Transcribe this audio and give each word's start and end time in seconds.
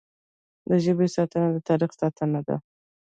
د 0.69 0.71
ژبې 0.85 1.07
ساتنه 1.15 1.47
د 1.53 1.57
تاریخ 1.69 1.91
ساتنه 2.01 2.39
ده. 2.47 2.55